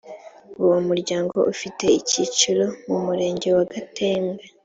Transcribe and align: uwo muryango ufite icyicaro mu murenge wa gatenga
uwo 0.63 0.77
muryango 0.87 1.37
ufite 1.53 1.85
icyicaro 1.99 2.65
mu 2.89 2.97
murenge 3.05 3.47
wa 3.57 3.63
gatenga 3.73 4.43